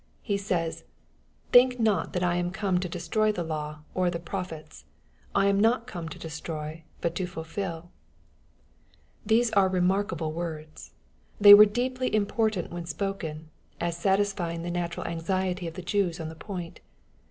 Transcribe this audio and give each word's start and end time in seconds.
He 0.23 0.35
says, 0.35 0.81
'^ 0.81 0.83
Think 1.51 1.79
not 1.79 2.13
that 2.13 2.23
I 2.23 2.33
am 2.37 2.49
come 2.49 2.79
to 2.79 2.89
destroy 2.89 3.31
the 3.31 3.43
law, 3.43 3.83
or 3.93 4.09
the 4.09 4.17
prophets: 4.17 4.85
I 5.35 5.45
am 5.45 5.59
not 5.59 5.85
come 5.85 6.09
to 6.09 6.17
destroy, 6.17 6.85
but 7.01 7.13
to 7.13 7.27
fulfil'' 7.27 7.91
These 9.23 9.51
are 9.51 9.69
remarkable 9.69 10.31
words. 10.31 10.93
They 11.39 11.53
were 11.53 11.65
deeply 11.67 12.15
important 12.15 12.71
when 12.71 12.87
spoken, 12.87 13.49
as 13.79 13.95
satisfying 13.95 14.63
the 14.63 14.71
natural 14.71 15.05
anxiety 15.05 15.67
of 15.67 15.75
the 15.75 15.83
Jews 15.83 16.19
on 16.19 16.29
the 16.29 16.35
point. 16.35 16.79